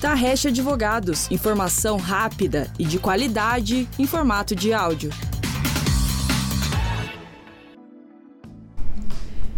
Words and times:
Tarrecha 0.00 0.50
Advogados, 0.50 1.30
informação 1.30 1.96
rápida 1.96 2.70
e 2.78 2.84
de 2.84 2.98
qualidade 2.98 3.88
em 3.98 4.06
formato 4.06 4.54
de 4.54 4.74
áudio. 4.74 5.10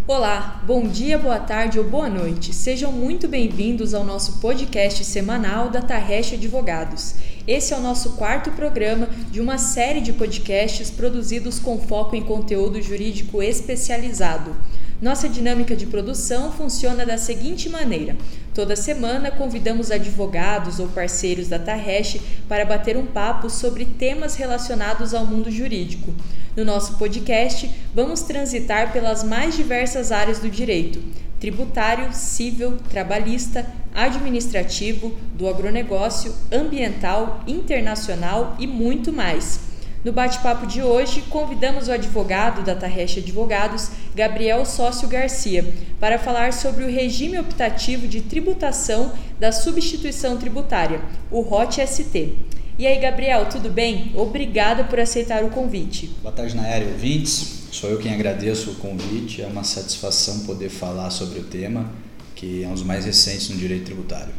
Olá, 0.07 0.63
bom 0.65 0.87
dia, 0.87 1.19
boa 1.19 1.41
tarde 1.41 1.79
ou 1.79 1.85
boa 1.85 2.09
noite. 2.09 2.55
Sejam 2.55 2.93
muito 2.93 3.27
bem-vindos 3.27 3.93
ao 3.93 4.05
nosso 4.05 4.41
podcast 4.41 5.05
semanal 5.05 5.71
da 5.71 5.83
Tarrecha 5.83 6.37
Advogados. 6.37 7.17
Esse 7.49 7.73
é 7.73 7.77
o 7.79 7.81
nosso 7.81 8.11
quarto 8.11 8.51
programa 8.51 9.09
de 9.31 9.41
uma 9.41 9.57
série 9.57 10.03
de 10.03 10.13
podcasts 10.13 10.91
produzidos 10.91 11.59
com 11.59 11.79
foco 11.79 12.15
em 12.15 12.23
conteúdo 12.23 12.83
jurídico 12.83 13.43
especializado. 13.43 14.55
Nossa 15.01 15.31
dinâmica 15.31 15.75
de 15.75 15.87
produção 15.87 16.53
funciona 16.53 17.07
da 17.07 17.17
seguinte 17.17 17.71
maneira: 17.71 18.19
toda 18.53 18.77
semana 18.77 19.31
convidamos 19.31 19.91
advogados 19.91 20.79
ou 20.79 20.89
parceiros 20.89 21.49
da 21.49 21.59
Tarresh 21.59 22.21
para 22.47 22.67
bater 22.67 22.99
um 22.99 23.07
papo 23.07 23.49
sobre 23.49 23.87
temas 23.87 24.35
relacionados 24.35 25.15
ao 25.15 25.25
mundo 25.25 25.51
jurídico. 25.51 26.13
No 26.55 26.67
nosso 26.67 26.99
podcast, 26.99 27.71
vamos 27.95 28.21
transitar 28.21 28.93
pelas 28.93 29.25
mais 29.25 29.57
diversas 29.57 30.13
áreas 30.13 30.39
do 30.39 30.51
direito: 30.51 31.01
tributário, 31.41 32.13
civil, 32.13 32.77
trabalhista, 32.89 33.67
administrativo, 33.95 35.17
do 35.35 35.49
agronegócio, 35.49 36.35
ambiental, 36.53 37.43
internacional 37.47 38.57
e 38.59 38.67
muito 38.67 39.13
mais. 39.13 39.69
No 40.05 40.13
bate-papo 40.13 40.67
de 40.67 40.81
hoje, 40.81 41.23
convidamos 41.29 41.89
o 41.89 41.93
advogado 41.93 42.63
da 42.63 42.75
Tarrecha 42.75 43.19
Advogados, 43.19 43.91
Gabriel 44.15 44.65
Sócio 44.65 45.09
Garcia, 45.09 45.75
para 45.99 46.19
falar 46.19 46.53
sobre 46.53 46.85
o 46.85 46.91
regime 46.91 47.39
optativo 47.39 48.07
de 48.07 48.21
tributação 48.21 49.13
da 49.41 49.51
substituição 49.51 50.37
tributária, 50.37 51.01
o 51.31 51.41
ROT-ST. 51.41 52.37
E 52.79 52.87
aí, 52.87 53.01
Gabriel, 53.01 53.47
tudo 53.47 53.69
bem? 53.69 54.13
Obrigada 54.15 54.85
por 54.85 55.01
aceitar 55.01 55.43
o 55.43 55.51
convite. 55.51 56.07
Boa 56.23 56.33
tarde, 56.33 56.55
Nayara 56.55 56.85
e 56.85 56.93
ouvintes. 56.93 57.58
Sou 57.71 57.91
eu 57.91 57.99
quem 57.99 58.13
agradeço 58.13 58.71
o 58.71 58.75
convite. 58.77 59.43
É 59.43 59.47
uma 59.47 59.65
satisfação 59.65 60.41
poder 60.41 60.71
falar 60.71 61.11
sobre 61.11 61.41
o 61.41 61.45
tema, 61.45 61.91
que 62.35 62.65
é 62.65 62.67
um 62.67 62.75
dos 62.75 62.83
mais 62.83 63.05
recentes 63.05 63.51
no 63.51 63.57
direito 63.57 63.85
tributário. 63.85 64.33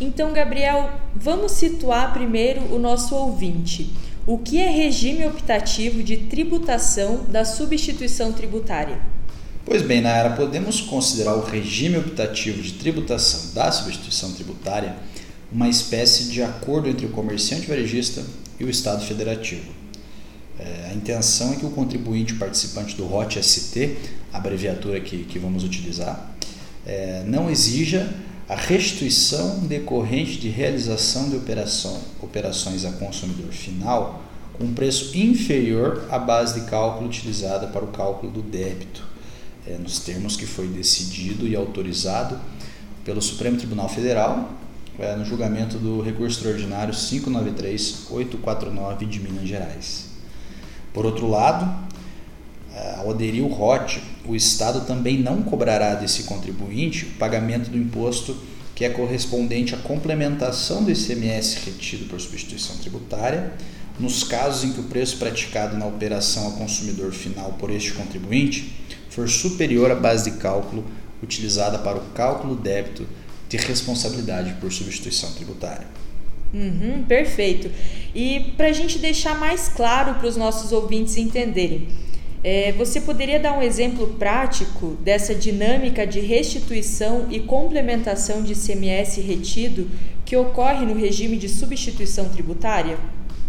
Então, 0.00 0.32
Gabriel, 0.32 0.90
vamos 1.14 1.52
situar 1.52 2.12
primeiro 2.12 2.72
o 2.72 2.78
nosso 2.78 3.14
ouvinte. 3.14 3.92
O 4.26 4.38
que 4.38 4.58
é 4.58 4.70
regime 4.70 5.26
optativo 5.26 6.02
de 6.02 6.18
tributação 6.18 7.24
da 7.28 7.44
substituição 7.44 8.32
tributária? 8.32 9.00
Pois 9.64 9.82
bem, 9.82 10.00
Nayara, 10.00 10.36
podemos 10.36 10.80
considerar 10.80 11.34
o 11.34 11.44
regime 11.44 11.98
optativo 11.98 12.62
de 12.62 12.72
tributação 12.74 13.54
da 13.54 13.72
substituição 13.72 14.32
tributária 14.32 14.96
uma 15.50 15.68
espécie 15.68 16.24
de 16.24 16.42
acordo 16.42 16.88
entre 16.88 17.06
o 17.06 17.10
comerciante 17.10 17.66
varejista 17.66 18.22
e 18.60 18.64
o 18.64 18.70
Estado 18.70 19.04
federativo. 19.04 19.77
É, 20.58 20.88
a 20.90 20.94
intenção 20.94 21.52
é 21.52 21.56
que 21.56 21.64
o 21.64 21.70
contribuinte 21.70 22.34
participante 22.34 22.96
do 22.96 23.06
ROT-ST, 23.06 23.96
abreviatura 24.32 25.00
que, 25.00 25.24
que 25.24 25.38
vamos 25.38 25.62
utilizar, 25.62 26.34
é, 26.86 27.22
não 27.26 27.50
exija 27.50 28.12
a 28.48 28.56
restituição 28.56 29.60
decorrente 29.60 30.38
de 30.38 30.48
realização 30.48 31.28
de 31.28 31.36
operação, 31.36 32.00
operações 32.20 32.84
a 32.84 32.90
consumidor 32.92 33.52
final 33.52 34.24
com 34.54 34.64
um 34.64 34.74
preço 34.74 35.16
inferior 35.16 36.08
à 36.10 36.18
base 36.18 36.60
de 36.60 36.66
cálculo 36.66 37.06
utilizada 37.06 37.68
para 37.68 37.84
o 37.84 37.88
cálculo 37.88 38.32
do 38.32 38.42
débito, 38.42 39.04
é, 39.66 39.78
nos 39.78 40.00
termos 40.00 40.36
que 40.36 40.46
foi 40.46 40.66
decidido 40.66 41.46
e 41.46 41.54
autorizado 41.54 42.40
pelo 43.04 43.22
Supremo 43.22 43.56
Tribunal 43.56 43.88
Federal 43.88 44.50
é, 44.98 45.14
no 45.14 45.24
julgamento 45.24 45.78
do 45.78 46.02
recurso 46.02 46.38
extraordinário 46.38 46.92
593-849 46.92 49.06
de 49.06 49.20
Minas 49.20 49.46
Gerais. 49.46 50.08
Por 50.98 51.06
outro 51.06 51.28
lado, 51.28 51.72
é, 52.74 52.96
ao 52.96 53.12
aderir 53.12 53.44
o 53.44 53.46
ROT, 53.46 54.02
o 54.26 54.34
Estado 54.34 54.80
também 54.80 55.16
não 55.16 55.42
cobrará 55.44 55.94
desse 55.94 56.24
contribuinte 56.24 57.04
o 57.04 57.10
pagamento 57.10 57.70
do 57.70 57.78
imposto 57.78 58.36
que 58.74 58.84
é 58.84 58.88
correspondente 58.88 59.76
à 59.76 59.78
complementação 59.78 60.82
do 60.82 60.90
ICMS 60.90 61.60
retido 61.64 62.06
por 62.06 62.20
substituição 62.20 62.76
tributária, 62.78 63.52
nos 63.96 64.24
casos 64.24 64.64
em 64.64 64.72
que 64.72 64.80
o 64.80 64.84
preço 64.88 65.18
praticado 65.18 65.76
na 65.76 65.86
operação 65.86 66.46
ao 66.46 66.52
consumidor 66.54 67.12
final 67.12 67.52
por 67.52 67.70
este 67.70 67.92
contribuinte 67.92 68.74
for 69.08 69.28
superior 69.28 69.92
à 69.92 69.94
base 69.94 70.32
de 70.32 70.36
cálculo 70.38 70.84
utilizada 71.22 71.78
para 71.78 71.98
o 71.98 72.06
cálculo 72.06 72.56
débito 72.56 73.06
de 73.48 73.56
responsabilidade 73.56 74.54
por 74.54 74.72
substituição 74.72 75.30
tributária. 75.34 75.86
Uhum, 76.52 77.04
perfeito. 77.06 77.70
E 78.14 78.52
para 78.56 78.68
a 78.68 78.72
gente 78.72 78.98
deixar 78.98 79.38
mais 79.38 79.68
claro 79.68 80.14
para 80.14 80.26
os 80.26 80.36
nossos 80.36 80.72
ouvintes 80.72 81.16
entenderem, 81.16 81.88
é, 82.42 82.72
você 82.72 83.00
poderia 83.00 83.38
dar 83.38 83.58
um 83.58 83.62
exemplo 83.62 84.06
prático 84.18 84.96
dessa 85.02 85.34
dinâmica 85.34 86.06
de 86.06 86.20
restituição 86.20 87.26
e 87.30 87.40
complementação 87.40 88.42
de 88.42 88.52
ICMS 88.52 89.20
retido 89.20 89.90
que 90.24 90.36
ocorre 90.36 90.86
no 90.86 90.94
regime 90.94 91.36
de 91.36 91.48
substituição 91.48 92.28
tributária? 92.28 92.98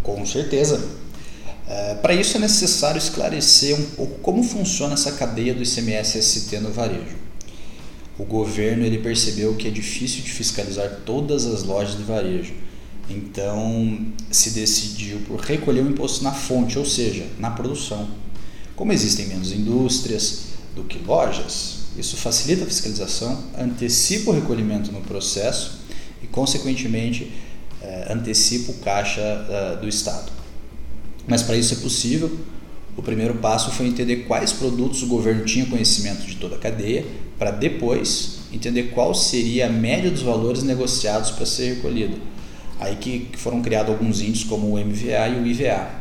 Com 0.02 0.24
certeza. 0.26 0.82
É, 1.68 1.94
Para 1.94 2.14
isso 2.14 2.36
é 2.36 2.40
necessário 2.40 2.98
esclarecer 2.98 3.78
um 3.78 3.84
pouco 3.90 4.18
como 4.20 4.42
funciona 4.42 4.94
essa 4.94 5.12
cadeia 5.12 5.54
do 5.54 5.62
ICMS-ST 5.62 6.58
no 6.58 6.70
varejo. 6.70 7.16
O 8.18 8.24
governo 8.24 8.84
ele 8.84 8.98
percebeu 8.98 9.54
que 9.54 9.68
é 9.68 9.70
difícil 9.70 10.22
de 10.22 10.30
fiscalizar 10.32 11.00
todas 11.06 11.46
as 11.46 11.62
lojas 11.62 11.96
de 11.96 12.02
varejo, 12.02 12.52
então 13.10 14.12
se 14.30 14.50
decidiu 14.50 15.20
por 15.26 15.40
recolher 15.40 15.82
o 15.82 15.90
imposto 15.90 16.22
na 16.22 16.32
fonte, 16.32 16.78
ou 16.78 16.84
seja, 16.84 17.26
na 17.38 17.50
produção. 17.50 18.08
Como 18.76 18.92
existem 18.92 19.26
menos 19.26 19.52
indústrias 19.52 20.50
do 20.74 20.84
que 20.84 20.98
lojas, 20.98 21.80
isso 21.96 22.16
facilita 22.16 22.64
a 22.64 22.66
fiscalização, 22.66 23.44
antecipa 23.58 24.30
o 24.30 24.34
recolhimento 24.34 24.92
no 24.92 25.00
processo 25.00 25.80
e, 26.22 26.26
consequentemente, 26.26 27.30
eh, 27.82 28.12
antecipa 28.12 28.72
o 28.72 28.74
caixa 28.76 29.20
eh, 29.20 29.78
do 29.80 29.88
Estado. 29.88 30.30
Mas 31.26 31.42
para 31.42 31.56
isso 31.56 31.74
é 31.74 31.76
possível, 31.78 32.30
o 32.96 33.02
primeiro 33.02 33.34
passo 33.36 33.70
foi 33.70 33.86
entender 33.86 34.24
quais 34.26 34.52
produtos 34.52 35.02
o 35.02 35.06
governo 35.06 35.44
tinha 35.44 35.66
conhecimento 35.66 36.26
de 36.26 36.36
toda 36.36 36.56
a 36.56 36.58
cadeia, 36.58 37.04
para 37.38 37.50
depois 37.50 38.40
entender 38.52 38.90
qual 38.94 39.14
seria 39.14 39.66
a 39.66 39.70
média 39.70 40.10
dos 40.10 40.22
valores 40.22 40.62
negociados 40.62 41.30
para 41.30 41.46
ser 41.46 41.76
recolhido. 41.76 42.18
Aí 42.80 42.96
que 42.96 43.28
foram 43.36 43.60
criados 43.60 43.92
alguns 43.92 44.22
índices 44.22 44.44
como 44.44 44.68
o 44.68 44.78
MVA 44.78 45.28
e 45.28 45.40
o 45.40 45.46
IVA. 45.46 46.00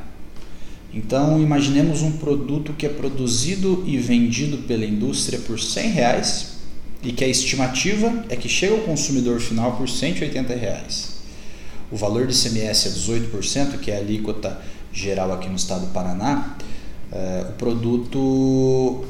Então, 0.93 1.39
imaginemos 1.39 2.01
um 2.01 2.13
produto 2.13 2.73
que 2.73 2.85
é 2.85 2.89
produzido 2.89 3.83
e 3.85 3.97
vendido 3.97 4.59
pela 4.59 4.85
indústria 4.85 5.37
por 5.39 5.59
100 5.59 5.91
reais 5.91 6.59
e 7.03 7.11
que 7.11 7.23
a 7.23 7.27
estimativa 7.27 8.25
é 8.29 8.35
que 8.35 8.49
chega 8.49 8.73
ao 8.73 8.81
consumidor 8.81 9.39
final 9.39 9.77
por 9.77 9.87
180 9.87 10.55
reais. 10.55 11.19
O 11.91 11.95
valor 11.95 12.25
de 12.25 12.33
ICMS 12.33 12.87
é 12.87 12.91
18%, 12.91 13.79
que 13.79 13.91
é 13.91 13.97
a 13.97 13.99
alíquota 13.99 14.59
geral 14.91 15.31
aqui 15.31 15.47
no 15.47 15.55
estado 15.55 15.87
do 15.87 15.93
Paraná. 15.93 16.57
É, 17.11 17.45
o 17.49 17.53
produto 17.53 19.05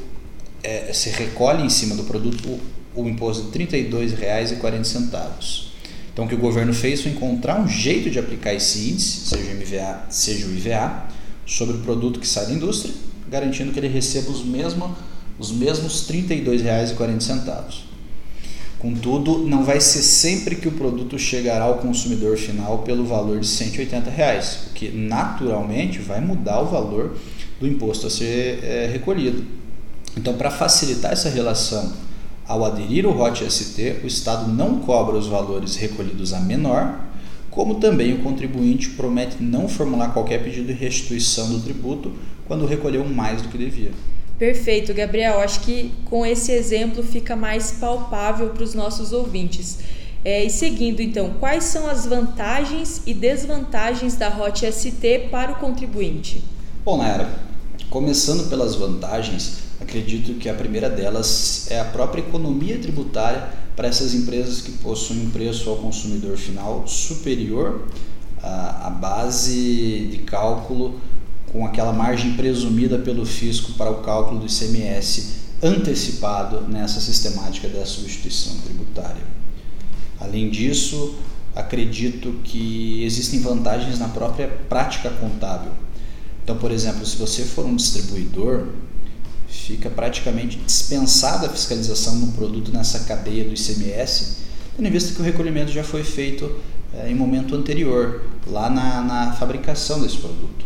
é, 0.63 0.91
se 0.93 1.09
recolhe 1.09 1.63
em 1.63 1.69
cima 1.69 1.95
do 1.95 2.03
produto 2.03 2.59
o, 2.95 3.03
o 3.03 3.07
imposto 3.07 3.51
de 3.51 3.57
R$ 3.57 3.67
32,40. 3.67 5.68
Então, 6.11 6.25
o 6.25 6.27
que 6.27 6.35
o 6.35 6.39
governo 6.39 6.73
fez 6.73 7.01
foi 7.01 7.11
encontrar 7.11 7.59
um 7.59 7.67
jeito 7.67 8.09
de 8.09 8.19
aplicar 8.19 8.53
esse 8.53 8.89
índice, 8.89 9.27
seja 9.27 9.51
o 9.51 9.55
MVA, 9.55 10.05
seja 10.09 10.47
o 10.47 10.51
IVA, 10.51 11.07
sobre 11.45 11.77
o 11.77 11.79
produto 11.79 12.19
que 12.19 12.27
sai 12.27 12.47
da 12.47 12.53
indústria, 12.53 12.93
garantindo 13.29 13.71
que 13.71 13.79
ele 13.79 13.87
receba 13.87 14.29
os, 14.29 14.43
mesmo, 14.43 14.95
os 15.37 15.51
mesmos 15.51 16.07
R$ 16.09 16.21
32,40. 16.21 17.89
Contudo, 18.79 19.39
não 19.39 19.63
vai 19.63 19.81
ser 19.81 20.01
sempre 20.01 20.55
que 20.55 20.67
o 20.67 20.71
produto 20.71 21.19
chegará 21.19 21.65
ao 21.65 21.79
consumidor 21.79 22.37
final 22.37 22.79
pelo 22.79 23.05
valor 23.05 23.39
de 23.39 23.47
180 23.47 24.09
reais, 24.09 24.67
o 24.67 24.73
que 24.73 24.89
naturalmente 24.89 25.99
vai 25.99 26.21
mudar 26.21 26.61
o 26.61 26.65
valor 26.65 27.17
do 27.59 27.67
imposto 27.67 28.07
a 28.07 28.09
ser 28.09 28.63
é, 28.63 28.89
recolhido. 28.91 29.43
Então, 30.15 30.35
para 30.35 30.49
facilitar 30.49 31.11
essa 31.11 31.29
relação, 31.29 31.91
ao 32.49 32.65
aderir 32.65 33.05
o 33.05 33.11
ROT-ST, 33.11 34.01
o 34.03 34.07
Estado 34.07 34.51
não 34.51 34.79
cobra 34.79 35.15
os 35.15 35.27
valores 35.27 35.77
recolhidos 35.77 36.33
a 36.33 36.41
menor 36.41 37.07
como 37.49 37.75
também 37.75 38.13
o 38.13 38.19
contribuinte 38.19 38.91
promete 38.91 39.41
não 39.41 39.67
formular 39.67 40.13
qualquer 40.13 40.43
pedido 40.43 40.67
de 40.67 40.73
restituição 40.73 41.49
do 41.49 41.59
tributo 41.59 42.13
quando 42.47 42.65
recolheu 42.65 43.03
mais 43.05 43.41
do 43.41 43.49
que 43.49 43.57
devia. 43.57 43.91
Perfeito, 44.37 44.93
Gabriel. 44.93 45.39
Acho 45.39 45.59
que 45.61 45.91
com 46.05 46.25
esse 46.25 46.51
exemplo 46.51 47.03
fica 47.03 47.35
mais 47.35 47.73
palpável 47.73 48.49
para 48.49 48.63
os 48.63 48.73
nossos 48.73 49.11
ouvintes. 49.11 49.79
É, 50.23 50.43
e 50.43 50.49
seguindo, 50.49 51.01
então, 51.01 51.33
quais 51.39 51.65
são 51.65 51.87
as 51.87 52.05
vantagens 52.05 53.01
e 53.05 53.13
desvantagens 53.13 54.15
da 54.15 54.29
ROT 54.29 54.63
ST 54.71 55.27
para 55.31 55.53
o 55.53 55.55
contribuinte? 55.55 56.43
Bom, 56.83 56.97
Nayara, 56.97 57.29
começando 57.89 58.49
pelas 58.49 58.75
vantagens, 58.75 59.59
Acredito 59.79 60.33
que 60.33 60.49
a 60.49 60.53
primeira 60.53 60.89
delas 60.89 61.67
é 61.71 61.79
a 61.79 61.85
própria 61.85 62.21
economia 62.21 62.77
tributária 62.77 63.49
para 63.75 63.87
essas 63.87 64.13
empresas 64.13 64.61
que 64.61 64.73
possuem 64.73 65.21
um 65.21 65.29
preço 65.29 65.69
ao 65.69 65.77
consumidor 65.77 66.37
final 66.37 66.85
superior 66.85 67.87
à, 68.43 68.87
à 68.87 68.89
base 68.89 70.09
de 70.11 70.17
cálculo 70.19 70.99
com 71.51 71.65
aquela 71.65 71.93
margem 71.93 72.33
presumida 72.33 72.99
pelo 72.99 73.25
fisco 73.25 73.73
para 73.73 73.89
o 73.89 74.01
cálculo 74.01 74.41
do 74.41 74.45
ICMS 74.45 75.39
antecipado 75.61 76.61
nessa 76.67 76.99
sistemática 76.99 77.67
da 77.67 77.85
substituição 77.85 78.57
tributária. 78.59 79.23
Além 80.19 80.49
disso, 80.49 81.15
acredito 81.55 82.33
que 82.43 83.03
existem 83.03 83.39
vantagens 83.39 83.99
na 83.99 84.09
própria 84.09 84.47
prática 84.47 85.09
contábil. 85.09 85.71
Então, 86.43 86.57
por 86.57 86.71
exemplo, 86.71 87.05
se 87.05 87.17
você 87.17 87.43
for 87.43 87.65
um 87.65 87.75
distribuidor, 87.75 88.67
fica 89.49 89.89
praticamente 89.89 90.57
dispensada 90.57 91.47
a 91.47 91.49
fiscalização 91.49 92.19
do 92.19 92.27
produto 92.33 92.71
nessa 92.71 92.99
cadeia 93.01 93.43
do 93.43 93.53
ICMS, 93.53 94.37
tendo 94.75 94.87
em 94.87 94.91
vista 94.91 95.13
que 95.13 95.21
o 95.21 95.23
recolhimento 95.23 95.71
já 95.71 95.83
foi 95.83 96.03
feito 96.03 96.55
é, 96.93 97.09
em 97.09 97.15
momento 97.15 97.55
anterior, 97.55 98.23
lá 98.47 98.69
na, 98.69 99.01
na 99.01 99.33
fabricação 99.33 100.01
desse 100.01 100.17
produto. 100.17 100.65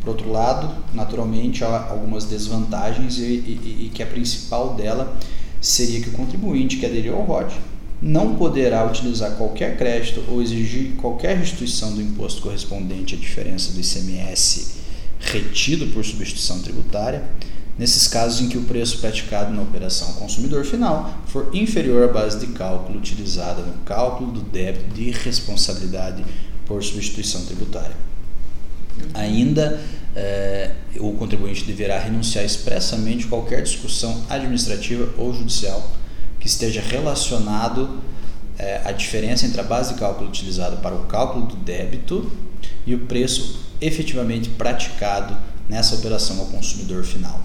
Por 0.00 0.10
outro 0.10 0.30
lado, 0.30 0.72
naturalmente, 0.94 1.64
há 1.64 1.88
algumas 1.90 2.24
desvantagens 2.24 3.18
e, 3.18 3.22
e, 3.22 3.86
e, 3.86 3.90
que 3.92 4.02
a 4.02 4.06
principal 4.06 4.74
dela 4.74 5.16
seria 5.60 6.00
que 6.00 6.08
o 6.08 6.12
contribuinte 6.12 6.76
que 6.76 6.86
aderiu 6.86 7.16
ao 7.16 7.22
ROD 7.22 7.52
não 8.00 8.36
poderá 8.36 8.86
utilizar 8.86 9.32
qualquer 9.32 9.76
crédito 9.76 10.22
ou 10.28 10.40
exigir 10.40 10.92
qualquer 10.96 11.36
restituição 11.36 11.92
do 11.92 12.00
imposto 12.00 12.42
correspondente 12.42 13.14
à 13.14 13.18
diferença 13.18 13.72
do 13.72 13.80
ICMS 13.80 14.76
retido 15.18 15.86
por 15.88 16.04
substituição 16.04 16.60
tributária, 16.60 17.24
nesses 17.78 18.08
casos 18.08 18.40
em 18.40 18.48
que 18.48 18.56
o 18.56 18.62
preço 18.62 18.98
praticado 18.98 19.52
na 19.52 19.62
operação 19.62 20.14
consumidor 20.14 20.64
final 20.64 21.18
for 21.26 21.50
inferior 21.52 22.08
à 22.08 22.12
base 22.12 22.38
de 22.38 22.46
cálculo 22.48 22.98
utilizada 22.98 23.62
no 23.62 23.74
cálculo 23.84 24.32
do 24.32 24.40
débito 24.40 24.94
de 24.94 25.10
responsabilidade 25.10 26.24
por 26.64 26.82
substituição 26.82 27.44
tributária. 27.44 27.96
Ainda, 29.12 29.80
eh, 30.14 30.72
o 30.98 31.12
contribuinte 31.12 31.64
deverá 31.64 31.98
renunciar 31.98 32.44
expressamente 32.44 33.26
qualquer 33.26 33.62
discussão 33.62 34.24
administrativa 34.28 35.12
ou 35.18 35.34
judicial 35.34 35.90
que 36.40 36.46
esteja 36.46 36.80
relacionado 36.80 38.00
eh, 38.58 38.80
à 38.84 38.92
diferença 38.92 39.44
entre 39.44 39.60
a 39.60 39.64
base 39.64 39.92
de 39.92 40.00
cálculo 40.00 40.28
utilizada 40.28 40.76
para 40.76 40.94
o 40.94 41.04
cálculo 41.04 41.46
do 41.46 41.56
débito 41.56 42.32
e 42.86 42.94
o 42.94 43.00
preço 43.00 43.60
efetivamente 43.80 44.48
praticado 44.48 45.36
nessa 45.68 45.96
operação 45.96 46.40
ao 46.40 46.46
consumidor 46.46 47.04
final. 47.04 47.38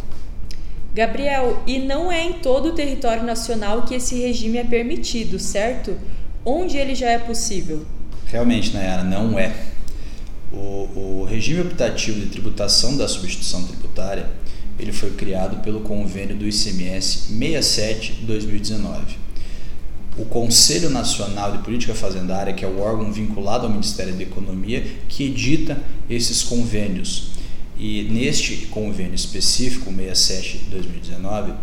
Gabriel, 0.94 1.64
e 1.66 1.80
não 1.80 2.12
é 2.12 2.24
em 2.24 2.34
todo 2.34 2.70
o 2.70 2.72
território 2.74 3.24
nacional 3.24 3.84
que 3.84 3.96
esse 3.96 4.20
regime 4.20 4.58
é 4.58 4.64
permitido, 4.64 5.40
certo? 5.40 5.96
Onde 6.44 6.78
ele 6.78 6.96
já 6.96 7.10
é 7.10 7.18
possível? 7.18 7.86
Realmente, 8.26 8.74
Nayara, 8.74 9.04
não 9.04 9.38
é. 9.40 9.54
O, 10.52 11.22
o 11.22 11.28
regime 11.30 11.62
optativo 11.62 12.20
de 12.20 12.26
tributação 12.26 12.98
da 12.98 13.08
substituição 13.08 13.64
tributária 13.64 14.28
ele 14.82 14.92
foi 14.92 15.12
criado 15.12 15.62
pelo 15.62 15.82
convênio 15.82 16.36
do 16.36 16.48
ICMS 16.48 17.34
67-2019. 17.34 19.22
O 20.18 20.26
Conselho 20.26 20.90
Nacional 20.90 21.52
de 21.52 21.60
Política 21.60 21.94
Fazendária, 21.94 22.52
que 22.52 22.66
é 22.66 22.68
o 22.68 22.80
órgão 22.80 23.12
vinculado 23.14 23.66
ao 23.66 23.72
Ministério 23.72 24.14
da 24.14 24.24
Economia, 24.24 24.84
que 25.08 25.26
edita 25.26 25.78
esses 26.10 26.42
convênios. 26.44 27.32
E 27.82 28.04
neste 28.04 28.68
convênio 28.68 29.16
específico, 29.16 29.92
67-2019, 29.92 31.56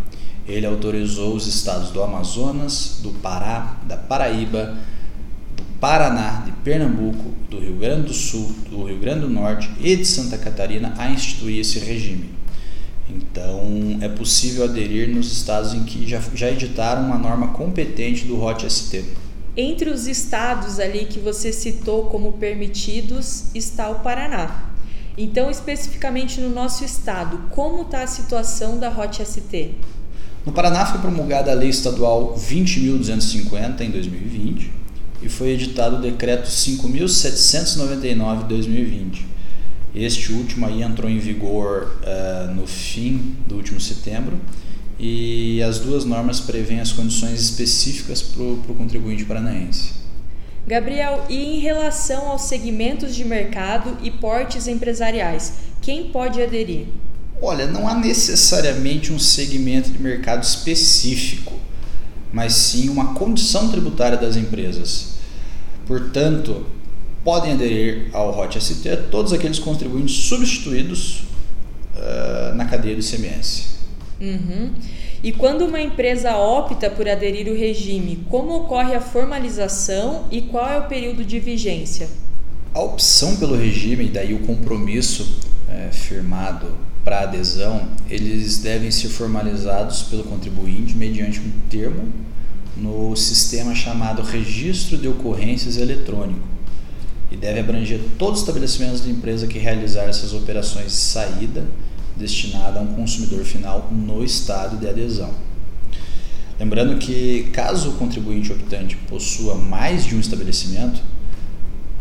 ele 0.48 0.66
autorizou 0.66 1.32
os 1.32 1.46
estados 1.46 1.90
do 1.90 2.02
Amazonas, 2.02 2.98
do 3.04 3.10
Pará, 3.10 3.78
da 3.86 3.96
Paraíba, 3.96 4.76
do 5.56 5.62
Paraná, 5.78 6.42
de 6.44 6.50
Pernambuco, 6.64 7.32
do 7.48 7.60
Rio 7.60 7.76
Grande 7.76 8.08
do 8.08 8.12
Sul, 8.12 8.52
do 8.68 8.82
Rio 8.82 8.98
Grande 8.98 9.20
do 9.20 9.28
Norte 9.28 9.70
e 9.80 9.94
de 9.94 10.04
Santa 10.04 10.36
Catarina 10.36 10.92
a 10.98 11.08
instituir 11.08 11.60
esse 11.60 11.78
regime. 11.78 12.30
Então, 13.08 13.98
é 14.00 14.08
possível 14.08 14.64
aderir 14.64 15.08
nos 15.08 15.30
estados 15.30 15.72
em 15.72 15.84
que 15.84 16.04
já, 16.04 16.20
já 16.34 16.50
editaram 16.50 17.06
uma 17.06 17.16
norma 17.16 17.52
competente 17.52 18.24
do 18.24 18.34
ROT-ST. 18.34 19.04
Entre 19.56 19.88
os 19.88 20.08
estados 20.08 20.80
ali 20.80 21.04
que 21.04 21.20
você 21.20 21.52
citou 21.52 22.06
como 22.06 22.32
permitidos 22.32 23.54
está 23.54 23.88
o 23.88 24.00
Paraná. 24.00 24.67
Então, 25.20 25.50
especificamente 25.50 26.40
no 26.40 26.48
nosso 26.48 26.84
estado, 26.84 27.38
como 27.50 27.82
está 27.82 28.04
a 28.04 28.06
situação 28.06 28.78
da 28.78 28.88
ROT 28.88 29.20
ST? 29.24 29.72
No 30.46 30.52
Paraná 30.52 30.86
foi 30.86 31.00
promulgada 31.00 31.50
a 31.50 31.54
Lei 31.54 31.70
Estadual 31.70 32.36
20.250 32.38 33.80
em 33.80 33.90
2020 33.90 34.70
e 35.20 35.28
foi 35.28 35.48
editado 35.48 35.96
o 35.96 36.00
Decreto 36.00 36.48
5.799 36.48 38.42
de 38.42 38.44
2020. 38.44 39.26
Este 39.92 40.32
último 40.32 40.66
aí 40.66 40.82
entrou 40.82 41.10
em 41.10 41.18
vigor 41.18 41.98
uh, 42.04 42.54
no 42.54 42.68
fim 42.68 43.34
do 43.48 43.56
último 43.56 43.80
setembro 43.80 44.38
e 45.00 45.60
as 45.64 45.80
duas 45.80 46.04
normas 46.04 46.38
prevêem 46.38 46.78
as 46.78 46.92
condições 46.92 47.40
específicas 47.40 48.22
para 48.22 48.42
o 48.44 48.76
contribuinte 48.78 49.24
paranaense. 49.24 49.94
Gabriel, 50.68 51.24
e 51.30 51.56
em 51.56 51.60
relação 51.60 52.28
aos 52.28 52.42
segmentos 52.42 53.14
de 53.14 53.24
mercado 53.24 53.96
e 54.02 54.10
portes 54.10 54.68
empresariais, 54.68 55.54
quem 55.80 56.10
pode 56.10 56.42
aderir? 56.42 56.88
Olha, 57.40 57.66
não 57.66 57.88
há 57.88 57.94
necessariamente 57.94 59.10
um 59.10 59.18
segmento 59.18 59.90
de 59.90 59.98
mercado 59.98 60.42
específico, 60.42 61.54
mas 62.30 62.52
sim 62.52 62.90
uma 62.90 63.14
condição 63.14 63.70
tributária 63.70 64.18
das 64.18 64.36
empresas. 64.36 65.14
Portanto, 65.86 66.66
podem 67.24 67.54
aderir 67.54 68.10
ao 68.12 68.38
HOT 68.38 68.60
ST 68.60 68.96
todos 69.10 69.32
aqueles 69.32 69.58
contribuintes 69.58 70.16
substituídos 70.24 71.24
uh, 71.96 72.54
na 72.54 72.66
cadeia 72.66 72.94
do 72.94 73.00
ICMS. 73.00 73.78
Uhum. 74.20 74.74
E 75.22 75.32
quando 75.32 75.66
uma 75.66 75.80
empresa 75.80 76.36
opta 76.36 76.88
por 76.88 77.08
aderir 77.08 77.48
ao 77.48 77.54
regime, 77.54 78.24
como 78.30 78.54
ocorre 78.54 78.94
a 78.94 79.00
formalização 79.00 80.26
e 80.30 80.42
qual 80.42 80.68
é 80.68 80.78
o 80.78 80.86
período 80.86 81.24
de 81.24 81.40
vigência? 81.40 82.08
A 82.72 82.80
opção 82.80 83.36
pelo 83.36 83.56
regime 83.56 84.08
daí 84.08 84.32
o 84.32 84.40
compromisso 84.40 85.40
é, 85.68 85.90
firmado 85.90 86.68
para 87.04 87.22
adesão, 87.22 87.88
eles 88.08 88.58
devem 88.58 88.90
ser 88.90 89.08
formalizados 89.08 90.02
pelo 90.02 90.24
contribuinte 90.24 90.94
mediante 90.96 91.40
um 91.40 91.50
termo 91.68 92.12
no 92.76 93.16
sistema 93.16 93.74
chamado 93.74 94.22
Registro 94.22 94.96
de 94.96 95.08
Ocorrências 95.08 95.78
Eletrônico 95.78 96.46
e 97.30 97.36
deve 97.36 97.60
abranger 97.60 98.00
todos 98.18 98.40
os 98.40 98.40
estabelecimentos 98.40 99.00
da 99.00 99.10
empresa 99.10 99.46
que 99.46 99.58
realizar 99.58 100.04
essas 100.04 100.32
operações 100.32 100.86
de 100.86 100.92
saída 100.92 101.64
destinada 102.18 102.80
a 102.80 102.82
um 102.82 102.94
consumidor 102.94 103.44
final 103.44 103.88
no 103.90 104.24
estado 104.24 104.76
de 104.76 104.88
adesão. 104.88 105.32
Lembrando 106.58 106.98
que, 106.98 107.50
caso 107.52 107.90
o 107.90 107.92
contribuinte 107.94 108.52
optante 108.52 108.96
possua 109.08 109.54
mais 109.54 110.04
de 110.04 110.16
um 110.16 110.20
estabelecimento, 110.20 111.00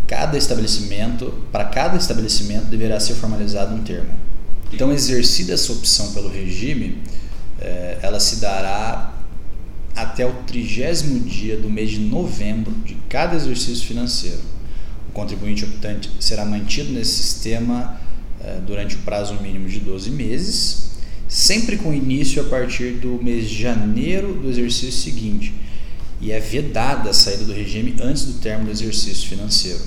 cada 0.08 0.38
estabelecimento, 0.38 1.32
para 1.52 1.66
cada 1.66 1.96
estabelecimento 1.96 2.66
deverá 2.66 3.00
ser 3.00 3.14
formalizado 3.14 3.76
um 3.76 3.84
termo. 3.84 4.10
Então, 4.74 4.92
exercida 4.92 5.54
essa 5.54 5.72
opção 5.72 6.12
pelo 6.14 6.30
regime, 6.30 6.98
eh, 7.60 8.00
ela 8.02 8.20
se 8.20 8.38
dará 8.38 9.14
até 9.96 10.26
o 10.26 10.34
trigésimo 10.46 11.20
dia 11.20 11.58
do 11.58 11.70
mês 11.70 11.92
de 11.92 12.00
novembro 12.00 12.72
de 12.84 12.96
cada 13.10 13.36
exercício 13.36 13.86
financeiro. 13.86 14.42
O 15.10 15.12
contribuinte 15.12 15.66
optante 15.66 16.10
será 16.20 16.46
mantido 16.46 16.92
nesse 16.92 17.24
sistema 17.24 18.00
durante 18.66 18.96
o 18.96 19.00
prazo 19.00 19.36
mínimo 19.42 19.68
de 19.68 19.80
12 19.80 20.12
meses, 20.12 20.92
sempre 21.28 21.78
com 21.78 21.94
início 21.94 22.42
a 22.42 22.46
partir 22.46 22.94
do 22.94 23.22
mês 23.22 23.50
de 23.50 23.62
janeiro 23.62 24.34
do 24.34 24.50
exercício 24.50 24.92
seguinte, 24.92 25.54
e 26.20 26.32
é 26.32 26.40
vedada 26.40 27.10
a 27.10 27.14
saída 27.14 27.44
do 27.46 27.54
regime 27.54 27.96
antes 28.02 28.26
do 28.26 28.34
término 28.40 28.66
do 28.66 28.72
exercício 28.72 29.28
financeiro. 29.28 29.82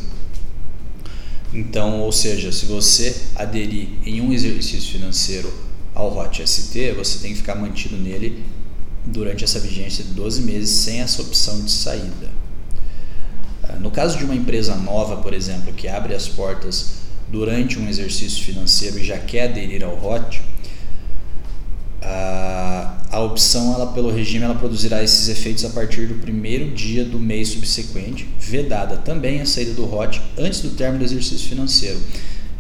Então, 1.53 2.01
ou 2.01 2.13
seja, 2.13 2.53
se 2.53 2.67
você 2.67 3.15
aderir 3.35 3.89
em 4.05 4.21
um 4.21 4.33
exercício 4.33 4.93
financeiro 4.93 5.53
ao 5.95 6.09
ROT 6.09 6.47
ST, 6.47 6.93
você 6.93 7.19
tem 7.19 7.33
que 7.33 7.39
ficar 7.39 7.57
mantido 7.57 7.97
nele 7.97 8.45
durante 9.05 9.43
essa 9.43 9.59
vigência 9.59 10.05
de 10.05 10.11
12 10.11 10.43
meses 10.43 10.71
sem 10.71 11.01
essa 11.01 11.21
opção 11.23 11.61
de 11.63 11.71
saída. 11.73 12.29
Eh, 13.65 13.77
no 13.81 13.91
caso 13.91 14.17
de 14.17 14.25
uma 14.25 14.35
empresa 14.35 14.77
nova, 14.77 15.17
por 15.17 15.35
exemplo, 15.35 15.73
que 15.73 15.89
abre 15.89 16.15
as 16.15 16.29
portas 16.29 17.00
durante 17.31 17.79
um 17.79 17.89
exercício 17.89 18.45
financeiro 18.45 18.99
e 18.99 19.05
já 19.05 19.19
quer 19.19 19.51
aderir 19.51 19.85
ao 19.85 19.95
ROT, 19.95 20.41
a, 22.03 22.99
a 23.11 23.21
opção 23.21 23.75
ela, 23.75 23.93
pelo 23.93 24.11
regime 24.11 24.45
ela 24.45 24.55
produzirá 24.55 25.03
esses 25.03 25.29
efeitos 25.29 25.65
a 25.65 25.71
partir 25.71 26.07
do 26.07 26.15
primeiro 26.15 26.71
dia 26.71 27.05
do 27.05 27.19
mês 27.19 27.49
subsequente, 27.49 28.29
vedada 28.39 28.97
também 28.97 29.41
a 29.41 29.47
saída 29.47 29.73
do 29.75 29.85
ROT 29.85 30.21
antes 30.39 30.61
do 30.61 30.71
término 30.71 30.99
do 31.01 31.05
exercício 31.05 31.49
financeiro. 31.49 31.99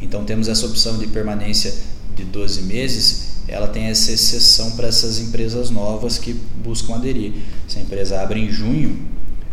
Então 0.00 0.24
temos 0.24 0.48
essa 0.48 0.66
opção 0.66 0.98
de 0.98 1.06
permanência 1.06 1.74
de 2.14 2.24
12 2.24 2.62
meses 2.62 3.30
ela 3.50 3.66
tem 3.66 3.86
essa 3.86 4.12
exceção 4.12 4.70
para 4.72 4.86
essas 4.86 5.18
empresas 5.18 5.70
novas 5.70 6.18
que 6.18 6.32
buscam 6.32 6.94
aderir. 6.94 7.32
Se 7.66 7.78
a 7.78 7.82
empresa 7.82 8.20
abre 8.20 8.40
em 8.40 8.50
junho, 8.50 8.96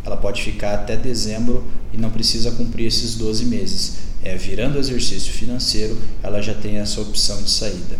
ela 0.07 0.17
pode 0.17 0.41
ficar 0.41 0.73
até 0.73 0.95
dezembro 0.95 1.65
e 1.93 1.97
não 1.97 2.09
precisa 2.09 2.49
cumprir 2.51 2.87
esses 2.87 3.15
12 3.15 3.45
meses. 3.45 3.97
É, 4.23 4.35
virando 4.35 4.77
o 4.77 4.79
exercício 4.79 5.31
financeiro, 5.33 5.97
ela 6.23 6.41
já 6.41 6.53
tem 6.53 6.77
essa 6.77 7.01
opção 7.01 7.41
de 7.43 7.49
saída. 7.49 7.97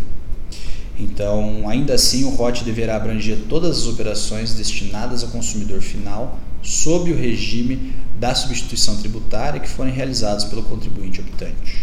Então, 0.97 1.69
ainda 1.69 1.93
assim, 1.93 2.23
o 2.23 2.29
ROT 2.29 2.63
deverá 2.63 2.95
abranger 2.95 3.37
todas 3.47 3.79
as 3.79 3.87
operações 3.87 4.53
destinadas 4.53 5.21
ao 5.23 5.29
consumidor 5.29 5.81
final 5.81 6.39
sob 6.63 7.11
o 7.11 7.15
regime 7.15 7.93
da 8.17 8.33
substituição 8.33 8.97
tributária 8.97 9.59
que 9.59 9.69
forem 9.69 9.93
realizadas 9.93 10.45
pelo 10.45 10.63
contribuinte 10.63 11.19
optante. 11.19 11.77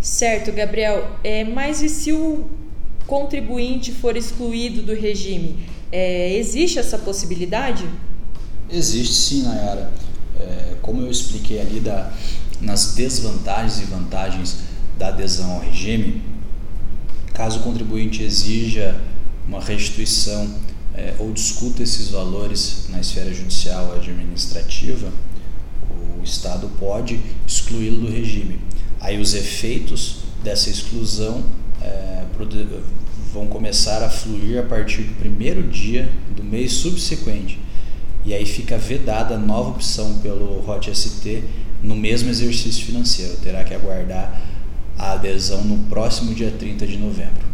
Certo, 0.00 0.52
Gabriel. 0.52 1.18
É, 1.22 1.44
mas 1.44 1.82
e 1.82 1.88
se 1.88 2.12
o 2.12 2.46
contribuinte 3.06 3.92
for 3.92 4.16
excluído 4.16 4.82
do 4.82 4.94
regime? 4.94 5.58
É, 5.92 6.34
existe 6.36 6.78
essa 6.78 6.98
possibilidade? 6.98 7.84
Existe 8.70 9.14
sim, 9.14 9.42
Nayara. 9.42 9.92
É, 10.38 10.74
como 10.82 11.02
eu 11.02 11.10
expliquei 11.10 11.60
ali 11.60 11.80
da, 11.80 12.12
nas 12.60 12.94
desvantagens 12.94 13.80
e 13.80 13.84
vantagens 13.84 14.56
da 14.98 15.08
adesão 15.08 15.52
ao 15.52 15.60
regime, 15.60 16.22
caso 17.32 17.60
o 17.60 17.62
contribuinte 17.62 18.22
exija 18.22 19.00
uma 19.46 19.60
restituição 19.60 20.48
é, 20.94 21.14
ou 21.18 21.32
discuta 21.32 21.82
esses 21.82 22.08
valores 22.08 22.86
na 22.88 23.00
esfera 23.00 23.32
judicial 23.32 23.86
ou 23.88 23.96
administrativa, 23.96 25.12
o 26.18 26.24
Estado 26.24 26.68
pode 26.78 27.20
excluí-lo 27.46 28.06
do 28.06 28.10
regime. 28.10 28.58
Aí 29.00 29.20
os 29.20 29.34
efeitos 29.34 30.18
dessa 30.42 30.70
exclusão 30.70 31.44
é, 31.80 32.24
vão 33.32 33.46
começar 33.46 34.02
a 34.02 34.08
fluir 34.08 34.58
a 34.58 34.62
partir 34.62 35.02
do 35.02 35.14
primeiro 35.14 35.62
dia 35.62 36.10
do 36.34 36.42
mês 36.42 36.72
subsequente. 36.72 37.60
E 38.26 38.34
aí 38.34 38.44
fica 38.44 38.76
vedada 38.76 39.36
a 39.36 39.38
nova 39.38 39.70
opção 39.70 40.18
pelo 40.18 40.60
ROT-ST 40.60 41.44
no 41.80 41.94
mesmo 41.94 42.28
exercício 42.28 42.84
financeiro. 42.84 43.36
Terá 43.36 43.62
que 43.62 43.72
aguardar 43.72 44.42
a 44.98 45.12
adesão 45.12 45.62
no 45.62 45.84
próximo 45.84 46.34
dia 46.34 46.50
30 46.50 46.86
de 46.88 46.96
novembro. 46.96 47.46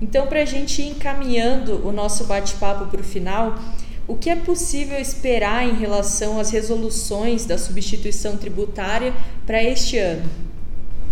Então, 0.00 0.26
para 0.26 0.40
a 0.42 0.44
gente 0.46 0.80
ir 0.80 0.88
encaminhando 0.88 1.86
o 1.86 1.92
nosso 1.92 2.24
bate-papo 2.24 2.86
para 2.86 3.00
o 3.00 3.04
final, 3.04 3.58
o 4.06 4.16
que 4.16 4.30
é 4.30 4.36
possível 4.36 4.98
esperar 4.98 5.68
em 5.68 5.74
relação 5.74 6.40
às 6.40 6.50
resoluções 6.50 7.44
da 7.44 7.58
substituição 7.58 8.38
tributária 8.38 9.12
para 9.44 9.62
este 9.62 9.98
ano? 9.98 10.24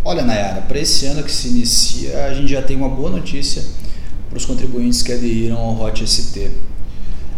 Olha, 0.02 0.22
Nayara, 0.22 0.62
para 0.62 0.78
esse 0.78 1.04
ano 1.04 1.22
que 1.22 1.32
se 1.32 1.48
inicia, 1.48 2.26
a 2.26 2.32
gente 2.32 2.48
já 2.48 2.62
tem 2.62 2.76
uma 2.76 2.88
boa 2.88 3.10
notícia 3.10 3.62
para 4.30 4.38
os 4.38 4.46
contribuintes 4.46 5.02
que 5.02 5.12
aderiram 5.12 5.58
ao 5.58 5.74
ROT 5.74 6.06
ST. 6.06 6.50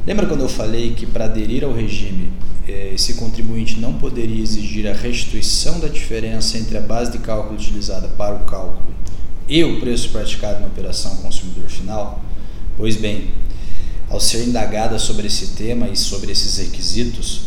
Lembra 0.08 0.24
quando 0.24 0.40
eu 0.40 0.48
falei 0.48 0.94
que 0.94 1.04
para 1.04 1.26
aderir 1.26 1.62
ao 1.62 1.74
regime, 1.74 2.32
eh, 2.66 2.92
esse 2.94 3.12
contribuinte 3.12 3.78
não 3.78 3.92
poderia 3.92 4.42
exigir 4.42 4.88
a 4.88 4.94
restituição 4.94 5.78
da 5.80 5.86
diferença 5.86 6.56
entre 6.56 6.78
a 6.78 6.80
base 6.80 7.12
de 7.12 7.18
cálculo 7.18 7.56
utilizada 7.56 8.08
para 8.08 8.36
o 8.36 8.46
cálculo 8.46 8.86
e 9.46 9.62
o 9.62 9.78
preço 9.78 10.08
praticado 10.08 10.60
na 10.60 10.66
operação 10.68 11.14
consumidor 11.16 11.68
final? 11.68 12.24
Pois 12.74 12.96
bem, 12.96 13.32
ao 14.08 14.18
ser 14.18 14.48
indagada 14.48 14.98
sobre 14.98 15.26
esse 15.26 15.48
tema 15.48 15.90
e 15.90 15.94
sobre 15.94 16.32
esses 16.32 16.56
requisitos, 16.56 17.42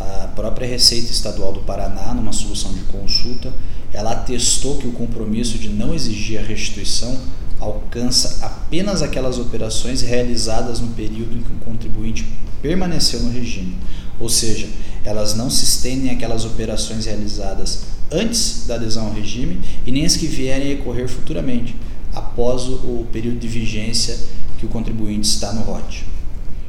a 0.00 0.28
própria 0.34 0.66
Receita 0.66 1.12
Estadual 1.12 1.52
do 1.52 1.60
Paraná, 1.60 2.14
numa 2.14 2.32
solução 2.32 2.72
de 2.72 2.80
consulta, 2.84 3.52
ela 3.92 4.12
atestou 4.12 4.78
que 4.78 4.86
o 4.86 4.92
compromisso 4.92 5.58
de 5.58 5.68
não 5.68 5.94
exigir 5.94 6.40
a 6.40 6.42
restituição 6.42 7.14
alcança 7.60 8.44
apenas 8.44 9.02
aquelas 9.02 9.38
operações 9.38 10.02
realizadas 10.02 10.80
no 10.80 10.88
período 10.88 11.36
em 11.36 11.40
que 11.40 11.52
o 11.52 11.64
contribuinte 11.64 12.26
permaneceu 12.60 13.20
no 13.20 13.30
regime, 13.30 13.76
ou 14.18 14.28
seja, 14.28 14.68
elas 15.04 15.34
não 15.34 15.48
se 15.48 15.64
estendem 15.64 16.10
àquelas 16.10 16.44
operações 16.44 17.06
realizadas 17.06 17.84
antes 18.10 18.66
da 18.66 18.74
adesão 18.74 19.06
ao 19.06 19.12
regime 19.12 19.60
e 19.86 19.92
nem 19.92 20.04
as 20.04 20.16
que 20.16 20.26
vierem 20.26 20.72
a 20.72 20.80
ocorrer 20.80 21.08
futuramente, 21.08 21.74
após 22.14 22.66
o 22.68 23.06
período 23.12 23.38
de 23.38 23.48
vigência 23.48 24.18
que 24.58 24.66
o 24.66 24.68
contribuinte 24.68 25.28
está 25.28 25.52
no 25.52 25.62
ROT. 25.62 26.04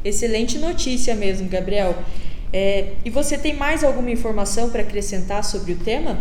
Excelente 0.04 0.58
notícia 0.58 1.14
mesmo, 1.14 1.48
Gabriel. 1.48 1.96
É, 2.52 2.94
e 3.04 3.10
você 3.10 3.36
tem 3.36 3.54
mais 3.54 3.82
alguma 3.82 4.10
informação 4.10 4.70
para 4.70 4.82
acrescentar 4.82 5.44
sobre 5.44 5.72
o 5.72 5.76
tema? 5.76 6.18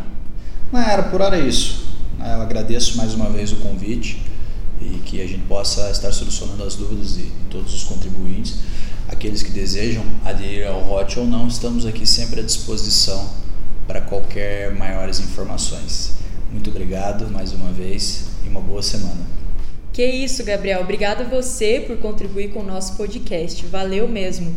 Mayara, 0.71 1.03
por 1.03 1.21
hora 1.21 1.37
é 1.37 1.47
isso. 1.47 1.87
Eu 2.19 2.41
agradeço 2.41 2.97
mais 2.97 3.13
uma 3.13 3.29
vez 3.29 3.51
o 3.51 3.57
convite 3.57 4.19
e 4.81 4.99
que 4.99 5.21
a 5.21 5.27
gente 5.27 5.43
possa 5.43 5.89
estar 5.89 6.11
solucionando 6.11 6.63
as 6.63 6.75
dúvidas 6.75 7.15
de 7.15 7.23
todos 7.49 7.73
os 7.73 7.83
contribuintes. 7.83 8.59
Aqueles 9.07 9.41
que 9.41 9.51
desejam 9.51 10.03
aderir 10.25 10.67
ao 10.67 10.81
ROT 10.81 11.17
ou 11.17 11.25
não, 11.25 11.47
estamos 11.47 11.85
aqui 11.85 12.05
sempre 12.05 12.41
à 12.41 12.43
disposição 12.43 13.29
para 13.87 14.01
qualquer 14.01 14.73
maiores 14.75 15.19
informações. 15.19 16.11
Muito 16.51 16.69
obrigado 16.69 17.29
mais 17.29 17.53
uma 17.53 17.71
vez 17.71 18.25
e 18.45 18.49
uma 18.49 18.59
boa 18.59 18.81
semana. 18.81 19.25
Que 19.93 20.05
isso, 20.05 20.43
Gabriel. 20.43 20.81
Obrigado 20.81 21.21
a 21.21 21.23
você 21.23 21.83
por 21.85 21.97
contribuir 21.97 22.49
com 22.49 22.59
o 22.59 22.65
nosso 22.65 22.95
podcast. 22.95 23.65
Valeu 23.65 24.07
mesmo. 24.07 24.55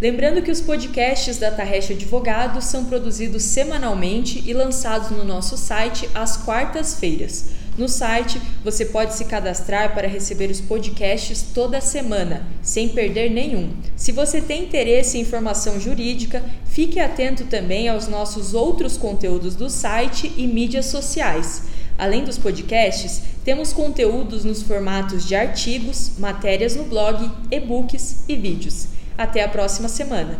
Lembrando 0.00 0.40
que 0.42 0.50
os 0.50 0.60
podcasts 0.60 1.38
da 1.38 1.50
Tarrecha 1.50 1.92
Advogados 1.92 2.66
são 2.66 2.84
produzidos 2.84 3.42
semanalmente 3.42 4.40
e 4.46 4.52
lançados 4.52 5.10
no 5.10 5.24
nosso 5.24 5.56
site 5.56 6.08
às 6.14 6.36
quartas-feiras. 6.36 7.46
No 7.78 7.88
site, 7.88 8.42
você 8.64 8.84
pode 8.84 9.14
se 9.14 9.24
cadastrar 9.26 9.94
para 9.94 10.08
receber 10.08 10.50
os 10.50 10.60
podcasts 10.60 11.46
toda 11.54 11.80
semana, 11.80 12.44
sem 12.60 12.88
perder 12.88 13.30
nenhum. 13.30 13.72
Se 13.94 14.10
você 14.10 14.40
tem 14.40 14.64
interesse 14.64 15.16
em 15.16 15.20
informação 15.20 15.78
jurídica, 15.78 16.42
fique 16.66 16.98
atento 16.98 17.44
também 17.44 17.88
aos 17.88 18.08
nossos 18.08 18.52
outros 18.52 18.96
conteúdos 18.96 19.54
do 19.54 19.70
site 19.70 20.32
e 20.36 20.44
mídias 20.48 20.86
sociais. 20.86 21.62
Além 21.96 22.24
dos 22.24 22.36
podcasts, 22.36 23.22
temos 23.44 23.72
conteúdos 23.72 24.44
nos 24.44 24.60
formatos 24.60 25.24
de 25.24 25.36
artigos, 25.36 26.12
matérias 26.18 26.74
no 26.74 26.82
blog, 26.82 27.30
e-books 27.48 28.24
e 28.28 28.34
vídeos. 28.34 28.88
Até 29.16 29.44
a 29.44 29.48
próxima 29.48 29.88
semana. 29.88 30.36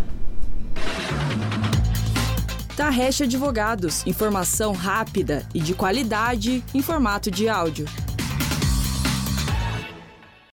Tarrecha 2.79 3.25
Advogados. 3.25 4.07
Informação 4.07 4.71
rápida 4.71 5.45
e 5.53 5.59
de 5.59 5.75
qualidade 5.75 6.63
em 6.73 6.81
formato 6.81 7.29
de 7.29 7.49
áudio. 7.49 7.87